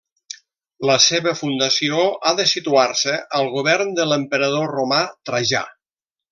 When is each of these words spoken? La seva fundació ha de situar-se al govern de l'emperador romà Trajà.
La 0.89 0.95
seva 1.07 1.33
fundació 1.41 1.99
ha 2.29 2.33
de 2.41 2.47
situar-se 2.53 3.21
al 3.41 3.53
govern 3.59 3.95
de 4.01 4.09
l'emperador 4.13 4.75
romà 4.79 5.07
Trajà. 5.31 5.67